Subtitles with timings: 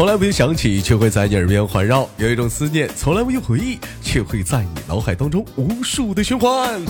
[0.00, 6.80] 从来不用想起，却会在你耳边环绕；有一种思念从来不用回忆，却会在你脑海当中无数的循环。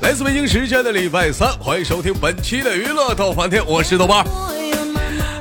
[0.00, 4.24] 来自北京时间的礼拜三，欢迎收听本期的娱乐逗翻天，我是豆瓣。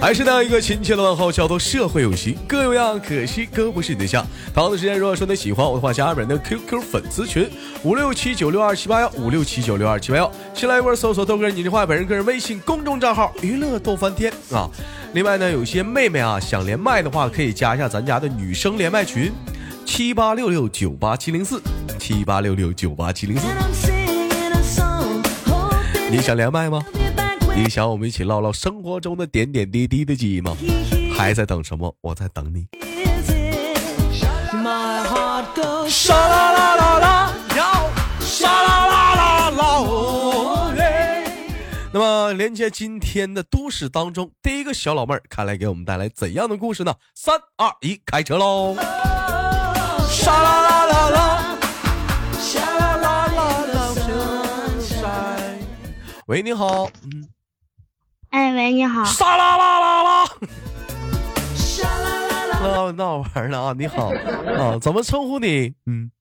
[0.01, 4.25] 还是那样一个亲切的问候，叫做社会有型，各有样，可惜哥不是你对象。
[4.51, 7.47] 同样的时间，如果说你喜欢我的话，加本人的 QQ 粉丝群
[7.83, 14.67] 五六七九六二七八幺五六七九六二七八幺，新来一波搜索豆哥你的话，本人个人微信公众账号娱乐逗翻天啊。
[15.15, 19.31] 另外呢，有些妹妹啊想连麦的话，可以加一下咱家的女生连麦群，
[19.85, 21.61] 七八六六九八七零四，
[21.97, 23.47] 七八六六九八七零四。
[26.11, 26.83] 你想连麦吗？
[27.55, 30.53] 你想我们一起唠唠生活中的点点滴滴的记忆吗？
[31.15, 31.95] 还在等什么？
[32.01, 32.67] 我在等你。
[41.97, 46.93] 那么，连接今天的都市当中，第一个小老妹儿，看来给我们带来怎样的故事呢？
[47.13, 48.75] 三二一，开车喽！
[50.09, 51.57] 沙啦啦啦啦，
[52.37, 53.95] 沙啦啦啦啦，
[56.25, 57.29] 喂，你好，嗯，
[58.31, 60.25] 哎，喂，你好，沙啦啦啦啦，
[61.55, 63.73] 沙啦啦啦，闹闹玩呢啊！
[63.77, 64.09] 你好
[64.59, 65.73] 啊，怎么称呼你？
[65.85, 66.11] 嗯。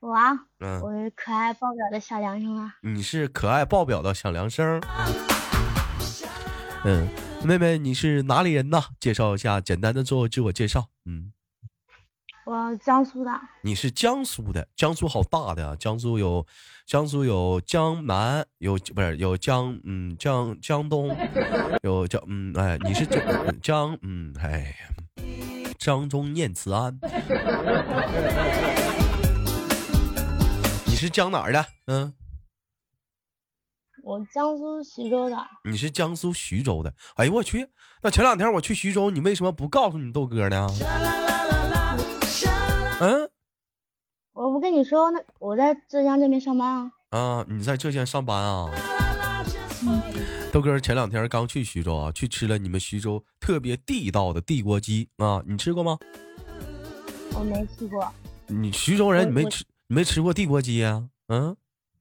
[0.00, 0.32] 我啊，
[0.80, 2.76] 我是可爱爆表的小梁生啊。
[2.82, 4.80] 你是可爱爆表的小梁生。
[6.84, 7.08] 嗯，
[7.44, 8.80] 妹妹，你是哪里人呢？
[9.00, 10.86] 介绍一下，简单的做自我介绍。
[11.04, 11.32] 嗯，
[12.46, 13.40] 我江苏的。
[13.62, 14.68] 你是江苏的？
[14.76, 15.76] 江苏好大的啊！
[15.76, 16.46] 江苏有
[16.86, 21.08] 江苏有江南，有不是有江嗯江江东，
[21.82, 24.76] 有江嗯哎，你是江江嗯哎，
[25.76, 26.96] 江中念慈庵。
[30.98, 31.64] 你是江哪儿的？
[31.86, 32.12] 嗯，
[34.02, 35.36] 我江苏徐州的。
[35.62, 36.92] 你是江苏徐州的？
[37.14, 37.68] 哎呦我去！
[38.02, 40.66] 那前两天我去徐州，你为什么不告诉你豆哥呢？
[43.00, 43.30] 嗯，
[44.32, 46.90] 我不跟你说，那我在浙江这边上班啊。
[47.10, 48.68] 啊，你在浙江上班啊？
[50.52, 55.96] 豆哥前两天刚去徐州啊，去吃了你们徐州特别地道的地锅鸡啊，你吃过吗？
[57.34, 58.12] 我没吃过。
[58.48, 59.64] 你徐州人，你没吃？
[59.90, 61.08] 你没吃过地锅鸡呀？
[61.28, 61.56] 嗯，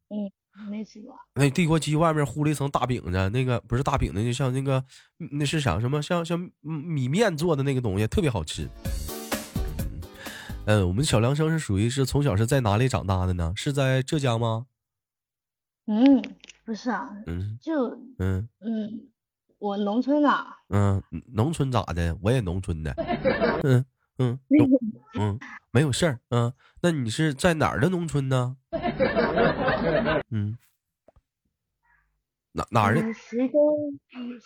[0.10, 0.30] 嗯，
[0.70, 1.16] 没吃过。
[1.36, 4.84] 那地锅鸡外面糊了一层大饼子，那个不是大饼子，就像那个
[5.32, 6.02] 那是啥什么？
[6.02, 8.68] 像像米面做的那个东西，特别好吃。
[10.66, 13.54] 嗯，我们小梁生是属于是从小是在哪里长大的呢？
[13.56, 14.66] 是在浙江吗？
[15.86, 16.22] 嗯，
[16.66, 17.10] 不是啊。
[17.26, 19.08] 嗯，就嗯嗯，
[19.60, 20.30] 我农村的。
[20.68, 22.18] 嗯，农村咋的？
[22.22, 22.94] 我也农村的。
[23.64, 23.86] 嗯。
[24.20, 24.40] 嗯
[25.18, 25.40] 嗯，
[25.72, 26.52] 没有事儿嗯，
[26.82, 28.58] 那你是在哪儿的农村呢？
[30.32, 30.58] 嗯，
[32.52, 33.02] 哪哪儿的？
[33.14, 33.78] 徐州，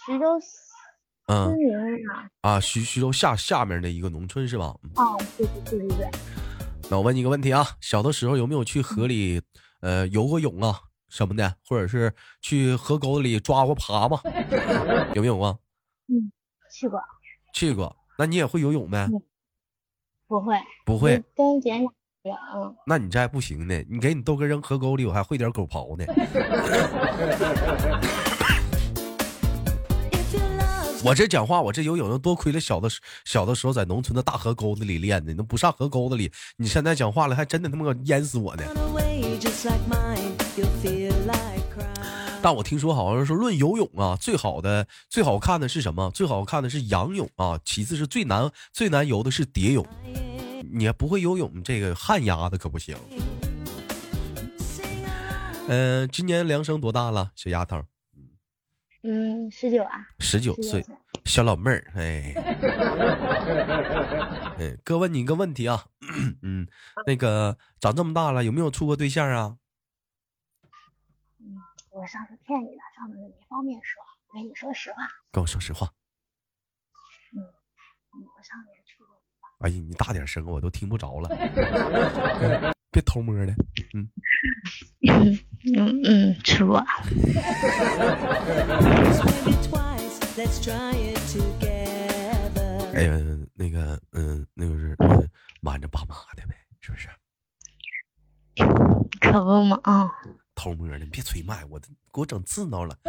[0.06, 0.26] 徐州
[1.28, 1.56] 嗯
[2.42, 4.76] 啊，徐徐州下下面的一个农村是吧？
[4.96, 6.10] 哦，对对对对对。
[6.90, 9.42] 那我问你一个问题啊，小的时候有没有去河里
[9.80, 14.20] 呃游过泳啊什么的，或者是去河沟子里抓过蛤蟆？
[15.16, 15.58] 有没有啊？
[16.08, 16.31] 嗯，
[16.74, 17.00] 去过。
[17.54, 19.08] 去过，那你也会游泳呗？
[20.31, 20.56] 不会，
[20.86, 21.86] 不会跟别人
[22.56, 23.84] 嗯，那你这还不行呢。
[23.90, 26.06] 你给你豆哥扔河沟里，我还会点狗刨呢。
[31.03, 32.88] 我这讲话，我这游泳，多亏了小的
[33.25, 35.34] 小的时候在农村的大河沟子里练的。
[35.34, 38.63] 那不上河沟子里，你现在讲话了，还真的他妈淹死我呢。
[42.44, 46.09] 但我听说好像是说论游泳啊，最好的、最好看的是什么？
[46.12, 49.85] 最好看的是仰泳啊，其次是最难、最难游的是蝶泳。
[50.74, 52.97] 你不会游泳，这个旱鸭子可不行。
[55.68, 57.84] 嗯，今年梁生多大了，小丫头？
[59.03, 60.07] 嗯，十九啊。
[60.19, 60.83] 十九岁，
[61.25, 62.33] 小老妹儿，哎。
[64.57, 65.86] 哎，哥问你一个问题啊，
[66.42, 66.68] 嗯，
[67.06, 69.57] 那个长这么大了，有没有处过对象啊？
[71.92, 75.00] 我上次骗你的，上次没方便说，我跟你说实话。
[75.32, 75.88] 跟我说实话。
[77.34, 77.44] 嗯，
[78.14, 79.08] 我上次去过。
[79.60, 81.30] 哎呀，你大点声，我都听不着了。
[82.92, 83.54] 别偷摸的。
[83.94, 84.10] 嗯。
[85.08, 85.38] 嗯
[85.76, 86.80] 嗯嗯，吃过。
[92.94, 93.18] 哎呀，
[93.54, 94.96] 那个，嗯，那个是
[95.62, 97.10] 瞒着爸妈的呗，是不是？
[99.20, 100.10] 可不嘛啊。
[100.62, 101.88] 偷摸的，你别催麦，我给
[102.22, 102.96] 我整刺挠了。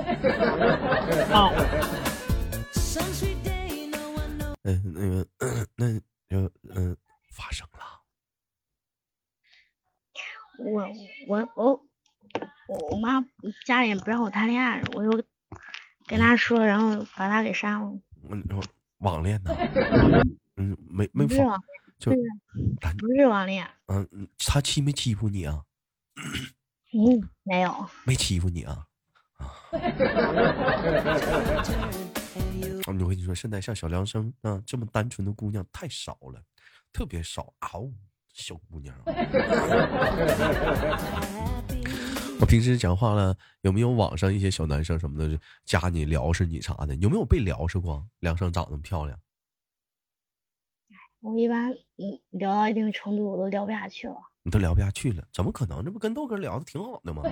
[4.64, 5.28] 嗯，那个，
[5.76, 5.92] 那
[6.30, 6.96] 就嗯，
[7.30, 8.00] 发生了。
[10.64, 10.88] 我
[11.28, 11.84] 我我
[12.68, 13.22] 我我妈
[13.66, 15.10] 家里不让我谈恋爱，我又
[16.06, 18.00] 跟她说，然后把她给删了。
[18.22, 18.64] 我
[19.00, 19.54] 网恋呢？
[20.56, 21.60] 嗯，没没不是网
[22.06, 22.16] 恋，
[22.96, 23.68] 不是网恋。
[23.88, 25.64] 嗯嗯，他欺没欺负你啊？
[26.92, 28.86] 嗯，没有，没欺负你啊。
[29.38, 29.48] 啊！
[32.86, 36.42] 我跟你说，现在像小梁生啊这么单纯的姑娘太少了，
[36.92, 37.70] 特别少啊！
[38.32, 38.94] 小姑娘。
[42.40, 46.94] 我平时讲话了，有没有网上一些小男生什么的加你聊是你啥的？
[46.96, 48.06] 有没有被聊是过？
[48.20, 49.18] 梁生长那么漂亮。
[51.20, 54.16] 我一般嗯聊到一定程度，我都聊不下去了。
[54.44, 55.26] 你都聊不下去了？
[55.32, 55.84] 怎么可能？
[55.84, 57.22] 这不跟豆哥聊的挺好的吗？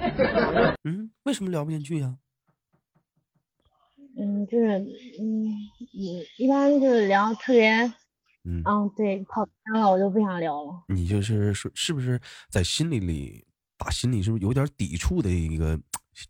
[0.84, 2.16] 嗯，为什么聊不进去呀？
[4.16, 4.78] 嗯，就是
[5.20, 7.70] 嗯嗯，一般就是聊特别
[8.44, 10.84] 嗯嗯对跑偏了，我就不想聊了。
[10.88, 13.46] 你就是说，是不是在心里里？
[13.78, 15.78] 打心里是不是有点抵触的一个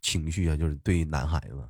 [0.01, 0.55] 情绪啊？
[0.55, 1.69] 就是对男孩子，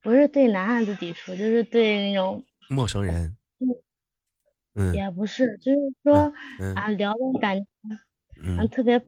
[0.00, 3.36] 不是对男孩子抵触，就是对那种陌生人。
[4.78, 6.32] 嗯，也不是，就是说
[6.76, 7.66] 啊，聊的感觉
[8.42, 8.98] 嗯特别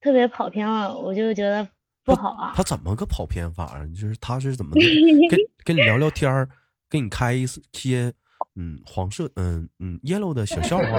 [0.00, 1.66] 特别跑偏了，我就觉得
[2.04, 2.52] 不好啊。
[2.56, 3.86] 他怎么个跑偏法啊？
[3.94, 4.72] 就是他是怎么
[5.30, 6.48] 跟跟你聊聊天儿，
[6.88, 8.12] 跟你开一些
[8.56, 10.98] 嗯黄色嗯嗯 yellow 的小笑话，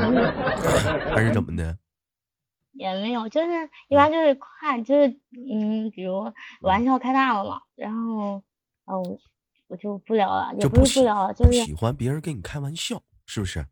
[1.14, 1.78] 还是怎么的？
[2.74, 3.48] 也没有，就是
[3.90, 5.08] 一般就是看，就是
[5.52, 6.32] 嗯，比如
[6.62, 8.42] 玩笑开大了嘛，然后
[8.86, 9.04] 哦，
[9.68, 13.66] 我就不聊了，也不是不聊了，就是喜欢别人跟你开玩笑，是不是？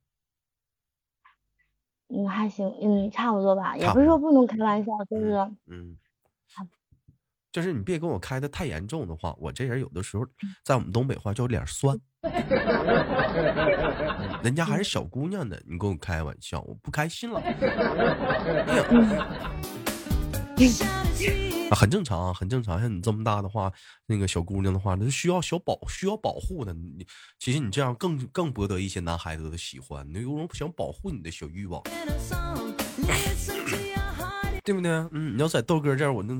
[2.10, 5.34] 嗯，还行，嗯，差不多吧，也不是说不能开玩笑，就是
[5.68, 5.96] 嗯，
[7.52, 10.26] 就是你别跟我开的太严重的话，我这人有的时候
[10.64, 11.98] 在我们东北话叫脸酸。
[14.44, 17.42] 人家还是小姑娘呢，你跟我开玩笑，我不开心了。
[21.70, 22.80] 啊，很正常啊，很正常。
[22.80, 23.74] 像你这么大的话，
[24.06, 26.72] 那个小姑娘的话，那需要小保，需要保护的。
[26.74, 27.06] 你
[27.40, 31.82] 其实你这样更更博得一些男孩子的喜欢，你有种想保护你的小欲望，
[34.64, 34.92] 对不对？
[35.12, 36.34] 嗯，你要在豆哥这儿，我那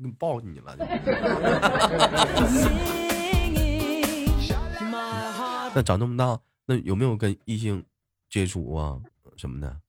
[0.00, 0.76] 那抱你了。
[5.74, 7.84] 那长这么大，那有没有跟异性
[8.30, 9.00] 接触啊
[9.36, 9.81] 什么的？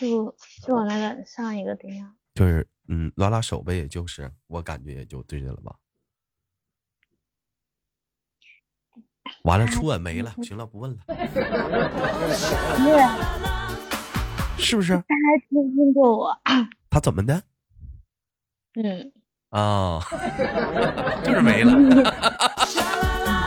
[0.00, 5.76] 就就我那个上一个对象，就是嗯拉拉手呗，也就是我感觉也就对着了吧。
[9.44, 10.98] 完了，初吻没了，行了，不问了。
[14.58, 14.94] 是不是？
[14.94, 16.36] 他还亲亲过我。
[16.90, 17.42] 他怎么的？
[18.74, 19.12] 嗯。
[19.50, 20.00] 啊，
[21.24, 21.72] 就是没了。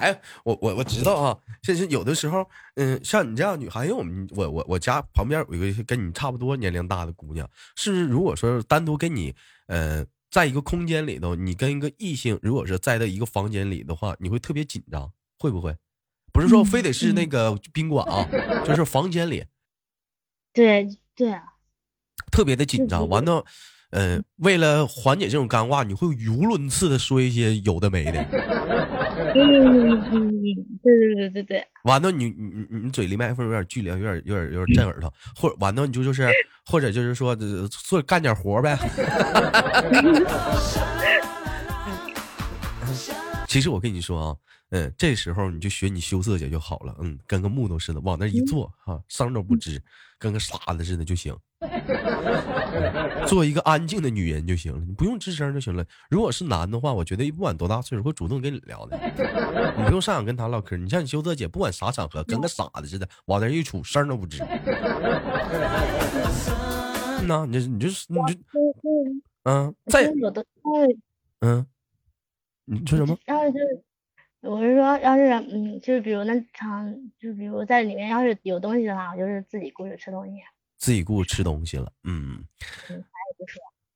[0.00, 8.04] 哎，我我我知道啊，就是有的时候，嗯，像你这样女孩，因为我们我我我家旁边有一个跟你差不多年龄大的姑娘，是？
[8.06, 9.34] 如果说单独跟你，
[9.66, 15.76] 呃，在一个空间里头，你跟一个异性，如果是在在一个房间里的话，你会特别紧张，会不会？
[16.32, 18.26] 不是说非得是那个宾馆啊，
[18.64, 19.44] 就是房间里。
[20.52, 21.42] 对对啊。
[22.30, 23.44] 特别的紧张，完了。
[23.90, 28.24] 嗯，为了缓解这种尴尬，你会语无伦次的说一些有的没的。
[29.32, 30.30] 嗯嗯嗯，
[30.82, 31.66] 对对对对对。
[31.84, 35.12] 完了，你你你嘴离麦克风有点距离，有点有点有点震耳朵。
[35.34, 36.28] 或完了，你就就是，
[36.66, 37.36] 或者就是说
[37.68, 38.78] 做干点活呗。
[43.48, 44.36] 其实我跟你说啊，
[44.70, 49.80] 嗯，这时候你就学你羞涩姐就好了，嗯，跟个木头似的往那一坐，哈，声都不吱，
[50.18, 51.36] 跟个傻子似的就行。
[53.26, 55.84] 做一个安静的女人就行了，你不用吱声就行了。
[56.08, 58.98] 如果是男的话，我觉得不管多大岁数会主动跟你聊的，
[59.76, 60.76] 你不用上想跟他唠嗑。
[60.76, 64.42] 你像你修泽姐，不管啥场合，跟个傻子似的往那一杵，声都不吱。
[67.26, 68.40] 那，你你就是你就
[69.44, 70.10] 嗯，在
[71.40, 71.66] 嗯，
[72.64, 73.18] 你说什么？
[73.26, 73.82] 要是就是，
[74.40, 80.32] 我是说，要是嗯，就是比如那场，就比如在里面要是有东西的话，我就是自己过去吃东西。
[80.80, 82.42] 自己顾吃东西了，嗯，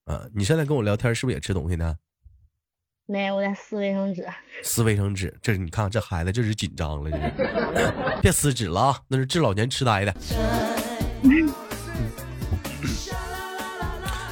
[0.05, 1.97] 嗯，你现在跟我聊天是不是也吃东西呢？
[3.07, 4.27] 没有，我在撕卫生纸。
[4.63, 7.33] 撕卫生纸，这是你看这孩子这是紧张了，这是。
[8.21, 10.15] 别撕纸了啊，那是治老年痴呆的。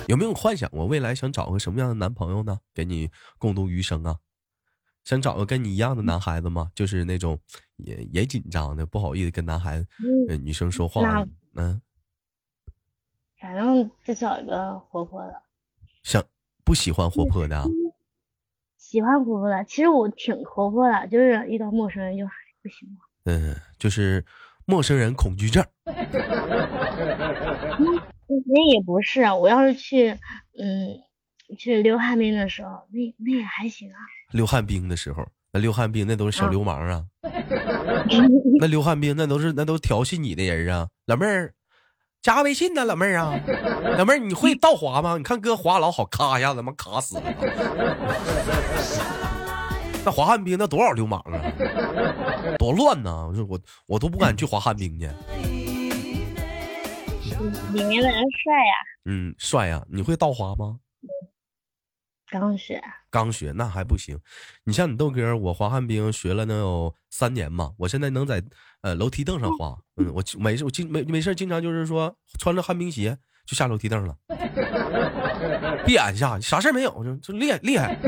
[0.06, 2.58] 有没有幻想过未来想找个什么样的男朋友呢？
[2.74, 4.18] 给你共度余生啊？
[5.04, 6.70] 想找个跟你一样的男孩子吗？
[6.74, 7.38] 就是那种
[7.78, 9.86] 也也紧张的，不好意思跟男孩子、
[10.36, 11.80] 女生说话，嗯。
[13.42, 15.42] 反正就找一个活泼的，
[16.04, 16.22] 想
[16.64, 17.64] 不喜欢活泼的，
[18.78, 19.64] 喜欢活泼的。
[19.64, 22.32] 其实我挺活泼的，就是遇到陌生人就还
[22.62, 22.98] 不行了。
[23.24, 24.24] 嗯，就是
[24.64, 25.66] 陌生人恐惧症。
[25.86, 25.92] 那
[28.72, 30.10] 也不是啊，我要是去，
[30.56, 31.00] 嗯，
[31.58, 33.96] 去溜旱冰的时候，那那也还行啊。
[34.30, 37.04] 溜旱冰的时候，那溜旱冰那都是小流氓啊。
[38.60, 41.52] 那溜旱冰那都是那都调戏你的人啊，老妹儿，
[42.22, 43.34] 加个微信呢，老妹儿啊，
[43.98, 45.16] 老妹儿你会倒滑吗？
[45.18, 47.22] 你看哥滑老好，咔一下子妈卡死了。
[50.04, 51.34] 那滑旱冰那多少流氓啊，
[52.58, 53.26] 多乱呐！
[53.28, 55.06] 我说我我都不敢去滑旱冰去。
[57.72, 58.14] 里面的人
[58.44, 58.74] 帅呀。
[59.04, 59.84] 嗯，帅呀！
[59.90, 60.78] 你会倒滑吗？
[62.30, 62.80] 刚学。
[63.12, 64.18] 刚学那还不行。
[64.64, 67.70] 你像你豆哥，我滑旱冰学了能有三年嘛。
[67.76, 68.42] 我现在能在
[68.80, 69.76] 呃楼梯凳上滑。
[69.96, 74.16] 嗯，我没事，我经没没事，经常就是说穿着旱冰鞋就下楼梯凳了。
[75.84, 77.94] 闭眼下，啥事没有，就就厉害厉害。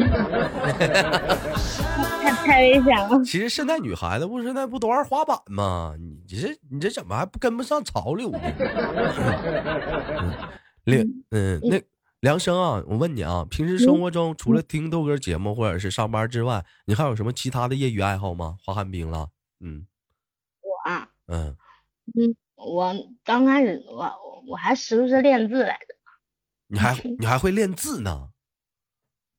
[2.23, 3.23] 太太危险了。
[3.25, 5.95] 其实现在女孩子不现在不都玩滑板吗？
[5.99, 8.39] 你这你这怎么还不跟不上潮流呢？
[10.85, 11.79] 梁 嗯，那
[12.25, 18.57] 梁生啊，我问你啊，平时生活中除了听豆哥节目或者是上班之外，你还有什么其他的业余爱好吗？
[18.65, 19.29] 滑旱冰了？
[19.61, 19.87] 嗯，
[20.63, 21.55] 我啊，嗯
[22.15, 25.95] 嗯，我刚开始我我还时不时练字来着。
[26.69, 28.31] 你还 你还会练字呢？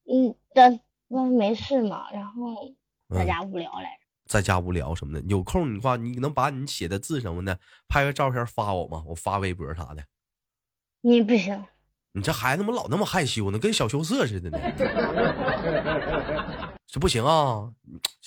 [0.07, 2.71] 嗯，但那没事嘛，然后
[3.09, 4.05] 在家无聊来着。
[4.27, 9.03] 在家无聊什么的，有空的话，你能把你写的字什么的拍个照片发我吗？
[9.07, 10.05] 我发微博啥的。
[11.01, 11.65] 你不行。
[12.15, 13.59] 你这孩子怎么老那么害羞呢？
[13.59, 14.57] 跟小羞涩似的呢。
[16.87, 17.69] 这不行啊，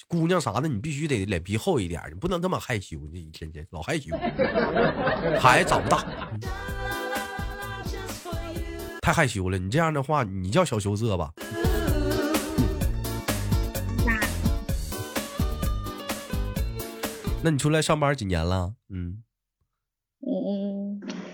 [0.06, 4.14] 姑娘啥的，你必须得脸皮厚一点，你不能这么害羞，你一天天老害羞。
[5.40, 6.04] 孩子长不大。
[9.00, 11.32] 太害羞了，你这样的话，你叫小羞涩吧？
[17.42, 18.74] 那你出来上班几年了？
[18.90, 19.22] 嗯嗯，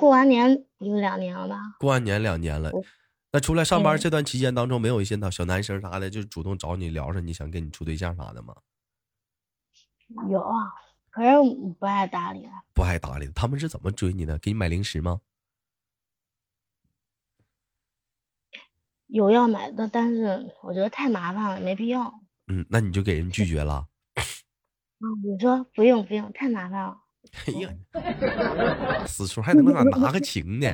[0.04, 1.58] 过完年有两年了吧？
[1.78, 2.70] 过完年两年了，
[3.32, 8.54] 那出来上班这段期间当中，没有一些小男生啥的，就主动找你聊上，你想跟你处对象啥的吗？
[10.28, 10.75] 有啊，
[11.08, 11.30] 可是
[11.80, 12.46] 不爱搭理。
[12.75, 14.38] 不爱搭理，他们是怎么追你的？
[14.40, 15.23] 给你买零食吗？
[19.06, 22.12] 有要买的，但是我觉得太麻烦了，没必要。
[22.49, 23.88] 嗯，那你就给人拒绝了。
[24.16, 24.20] 啊，
[25.25, 27.03] 你说不用不用，太麻烦了。
[27.46, 30.68] 哎呀，死出还他妈咋拿个情呢？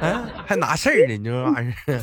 [0.00, 1.16] 啊，还拿事儿呢？
[1.16, 2.02] 你这玩意儿。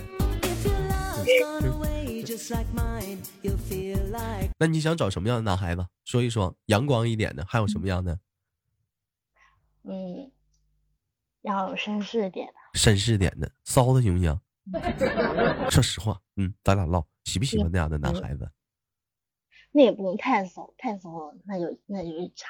[4.57, 5.85] 那你想找什么样的男孩子？
[6.05, 8.19] 说一说，阳光一点的，还有什么样的？
[9.83, 10.31] 嗯，
[11.41, 12.53] 要绅士点的。
[12.79, 14.39] 绅士点的，骚的行不行？
[15.69, 18.49] 说实话，嗯，咱俩唠，喜不喜欢那样的男孩子？
[19.71, 22.47] 那也不能太骚，太骚了，那就那就是渣，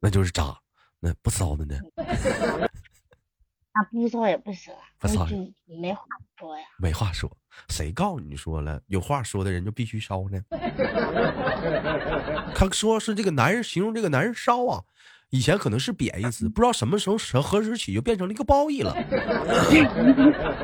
[0.00, 0.56] 那就是渣。
[1.00, 1.78] 那不骚的呢？
[1.96, 5.24] 那不骚也不行，不骚
[5.66, 6.02] 没话
[6.36, 6.64] 说呀。
[6.78, 7.30] 没话说，
[7.68, 8.82] 谁告诉你说了？
[8.88, 10.42] 有话说的人就必须骚呢？
[12.54, 14.82] 他说是这个男人形容这个男人骚啊。
[15.30, 18.94] 以前可能是贬义词，不知道什么时候何时起就变成了一个褒义了。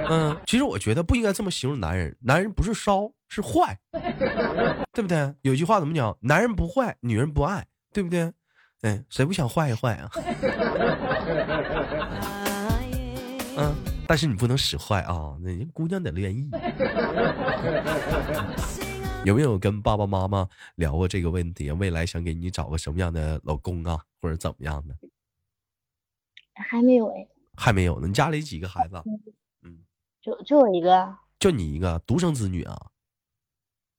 [0.08, 3.78] 嗯，其实我觉得不应该这么形容男人，男人不是骚，是坏，
[4.94, 5.34] 对不对？
[5.42, 6.16] 有句话怎么讲？
[6.22, 8.32] 男人不坏，女人不爱，对不对？
[8.84, 10.10] 哎，谁不想坏一坏啊？
[13.56, 13.72] 嗯，
[14.06, 16.50] 但是你不能使坏啊，那人姑娘得愿意。
[19.24, 21.70] 有没有跟爸爸妈妈聊过这个问题？
[21.70, 24.94] 未来想给你找个什么样的老公啊，或者怎么样的？
[26.54, 27.26] 还没有哎，
[27.56, 28.06] 还没有呢。
[28.06, 29.02] 你家里几个孩子？
[29.62, 29.78] 嗯，
[30.20, 32.78] 就就我一个，就你一个独生子女啊？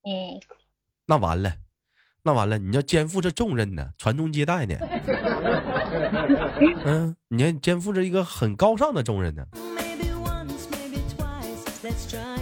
[0.04, 0.40] 嗯，
[1.08, 1.52] 那完了，
[2.26, 4.76] 那完了，你要肩负着重任呢，传宗接代呢。
[6.84, 9.46] 嗯，你要肩负着一个很高尚的重任呢。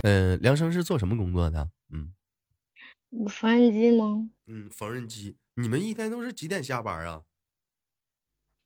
[0.04, 1.70] 嗯，梁生是做什么工作的？
[1.94, 2.14] 嗯。
[3.28, 4.30] 缝纫机吗？
[4.48, 5.36] 嗯，缝纫机。
[5.56, 7.24] 你们一天都是几点下班啊？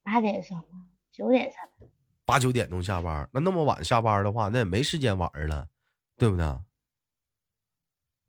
[0.03, 1.89] 八点上班，九点下班。
[2.25, 5.67] 八九点钟下班，那那么晚下班的话，那也没时间玩了，
[6.15, 6.45] 对不对？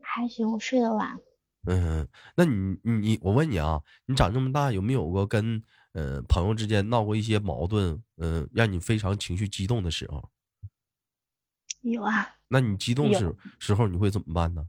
[0.01, 1.21] 还行，我睡得晚。
[1.67, 5.63] 嗯，那你你我问你啊，你长这么大有没有过跟
[5.93, 8.03] 呃朋友之间闹过一些矛盾？
[8.17, 10.31] 嗯，让你非常情绪激动的时候？
[11.83, 12.37] 有啊。
[12.49, 14.67] 那你激动时时候你会怎么办呢？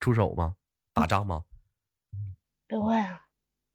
[0.00, 0.56] 出手吗？
[0.92, 1.44] 打仗吗？
[2.66, 3.20] 不会啊，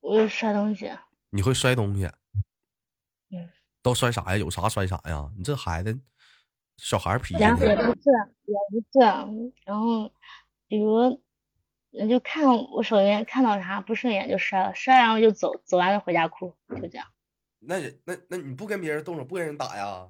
[0.02, 0.92] 我会摔东西。
[1.30, 2.06] 你会摔东西？
[3.30, 3.50] 嗯。
[3.82, 4.38] 都摔啥呀？
[4.38, 5.32] 有啥摔啥呀？
[5.38, 5.98] 你这孩子，
[6.78, 7.40] 小孩脾气。
[7.40, 8.10] 也不是，
[8.46, 9.00] 也不是。
[9.66, 10.12] 然后，
[10.68, 11.22] 比如，
[11.92, 17.08] 就看我手边看到啥不顺眼就摔了，摔然后就走，走完了回家哭，就这样。
[17.60, 20.10] 那那那你不跟别人动手，不跟人打呀？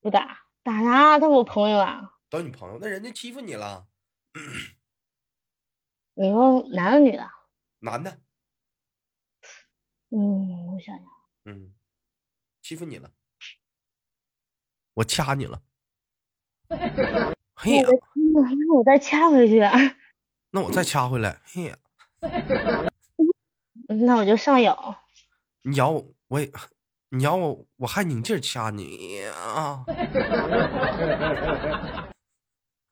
[0.00, 1.18] 不打，打啥？
[1.18, 2.12] 他是我朋友啊。
[2.28, 3.86] 找女朋友，那人家欺负你了？
[6.14, 7.30] 你说男的女的？
[7.78, 8.18] 男的。
[10.10, 11.06] 嗯，我想想。
[11.44, 11.72] 嗯，
[12.62, 13.10] 欺负你了，
[14.94, 15.62] 我掐你了。
[17.54, 17.88] 嘿呀，
[18.34, 19.60] 那我再掐回去。
[20.54, 21.36] 那我再掐回来。
[21.52, 21.74] 嘿呀，
[23.88, 24.96] 那我就上咬。
[25.62, 26.48] 你咬我，我也。
[27.08, 29.84] 你咬我，我还拧劲掐你啊！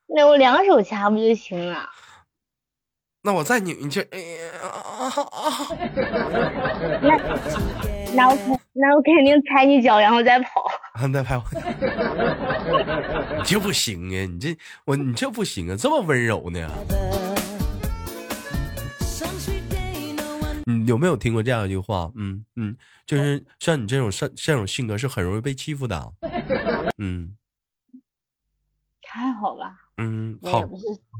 [0.09, 1.89] 那我两手掐不就行了？
[3.23, 4.51] 那我再拧一劲，哎呀！
[7.01, 7.17] 那
[8.15, 10.65] 那我那我肯定踩你脚，然后再跑。
[11.13, 11.45] 再拍我，
[13.39, 14.27] 你这不行啊！
[14.29, 15.77] 你这我你这不行啊！
[15.79, 16.69] 这么温柔呢？
[20.67, 22.11] 你有没有听过这样一句话？
[22.15, 22.77] 嗯嗯，
[23.07, 26.13] 就是像你这种像这种性格是很容易被欺负的。
[26.99, 27.37] 嗯，
[29.07, 29.79] 还好吧。
[29.99, 30.63] 嗯，好，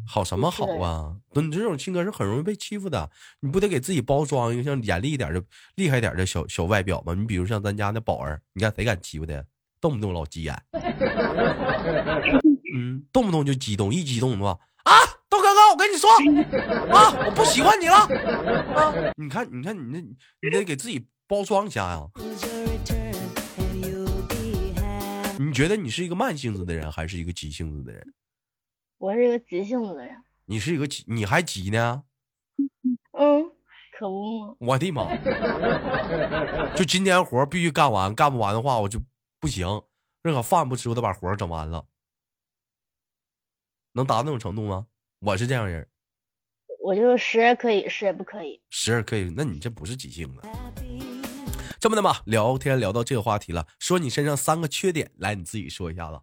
[0.07, 1.15] 好什么好啊？
[1.35, 3.11] 你这种性格是很容易被欺负的。
[3.41, 5.43] 你不得给自己包装一个像严厉一点的、
[5.75, 7.15] 厉害点的小小外表吗？
[7.15, 9.45] 你比如像咱家那宝儿，你看谁敢欺负他？
[9.81, 10.63] 动不动老急眼。
[12.75, 14.93] 嗯，动不动就激动，一激动的话啊！
[16.91, 17.95] 啊，我不喜欢你了
[18.75, 18.93] 啊！
[19.17, 20.01] 你看，你看，你那，
[20.41, 22.09] 你得给自己包装一下呀。
[25.39, 28.15] 你觉得你是一个慢性子的人，还是一个急性子的人？
[28.99, 30.17] 我是一个急性子的人。
[30.45, 32.05] 你是一个急，你还急呢？
[33.13, 33.51] 嗯，
[33.99, 34.57] 可不吗？
[34.61, 35.17] 我的妈！
[36.75, 39.01] 就今天活必须干完，干不完的话我就
[39.41, 39.67] 不行。
[40.23, 41.85] 任何饭不吃，我得把活整完了。
[43.93, 44.87] 能达到那种程度吗？
[45.21, 45.87] 我是这样人，
[46.85, 48.61] 我就时而可以，时而不可以。
[48.69, 50.43] 时而可以，那你这不是急性子。
[51.81, 56.21] 这么的吧，聊天聊到这个话题了，说你身上三个缺点，来你自己说一下子。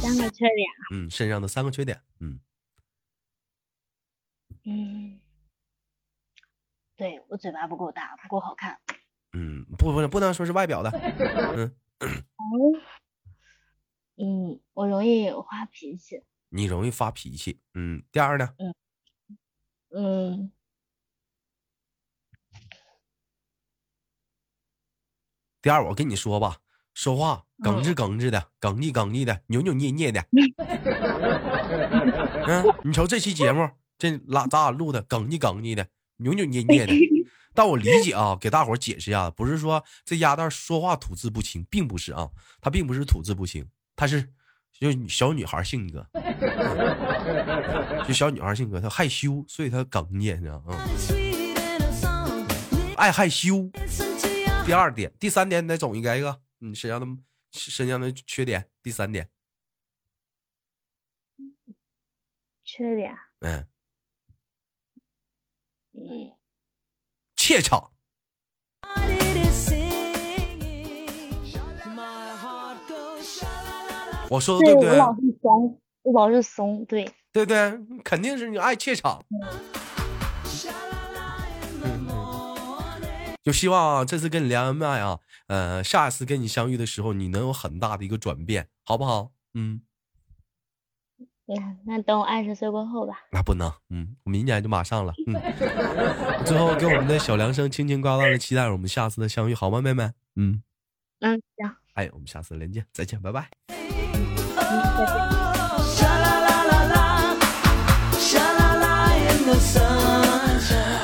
[0.00, 0.68] 三个缺点？
[0.92, 2.00] 嗯，身上的三个缺点。
[2.20, 2.40] 嗯
[4.64, 5.20] 嗯，
[6.96, 8.78] 对我嘴巴不够大，不够好看。
[9.34, 10.90] 嗯，不不不能说是外表的。
[11.54, 11.76] 嗯
[14.16, 16.24] 嗯，我容易发脾气。
[16.48, 18.54] 你容易发脾气，嗯，第二呢？
[18.58, 18.74] 嗯
[19.98, 20.52] 嗯，
[25.62, 26.58] 第二我跟你说吧，
[26.92, 30.22] 说话哽吱哽吱的，哽叽哽叽的，扭扭捏捏的。
[32.46, 36.92] 嗯，你瞅这期节目，这拉咱俩录的哽叽哽叽的，扭扭捏捏的。
[37.54, 42.28] 但我理解啊，给大伙解释一下，不是说这丫蛋说话吐字不清，并不是啊，
[42.60, 44.30] 她并不是吐字不清，她是。
[44.78, 46.06] 就小女孩性格，
[48.06, 50.62] 就小女孩性格，她害羞，所以她哽咽呢。
[50.68, 50.76] 嗯，
[52.96, 53.70] 爱害羞。
[54.66, 57.06] 第二点，第三点，再总一个一个，你身上的
[57.52, 58.68] 身上的缺点。
[58.82, 59.30] 第三点，
[62.64, 63.16] 缺点。
[63.40, 63.66] 嗯
[65.92, 66.36] 嗯，
[67.34, 67.95] 怯场。
[74.30, 74.90] 我说的对不对？
[74.90, 79.22] 我老是怂，我老是怂，对对对，肯定是你爱怯场。
[83.42, 89.30] 就希望这次跟你连完麦啊，呃，下一次跟你相遇的时候，你能有很大的一个转变，好不好？
[89.54, 89.82] 嗯。
[91.48, 93.20] 那那等我二十岁过后吧。
[93.30, 95.34] 那不能，嗯，我明年就马上了，嗯。
[96.44, 100.10] 最后，给我们的小梁生轻轻挂断的期待我们下次的相遇，好吗，妹妹？
[100.34, 100.60] 嗯。
[101.20, 101.76] 嗯，行。
[101.94, 103.48] 哎，我们下次连见，再见，拜拜。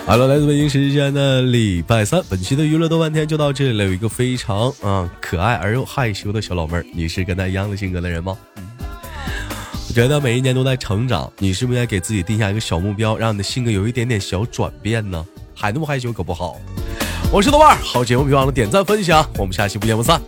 [0.05, 3.85] 好了，来自北京时间的礼拜三，本期的娱乐多半天就到这里了。
[3.85, 8.37] 有一个非常啊可爱而又害羞的小老妹儿，你是跟她一样的性格的人吗？
[9.88, 15.25] 我觉得每一年都在成长，你是不是应该给自己定下一个小目标，让你的性格有一点点小转变呢？
[15.55, 16.57] 还那么害羞可不好。
[17.33, 20.21] 我是豆瓣，好节目别忘了点赞分享，我们下期不见不散。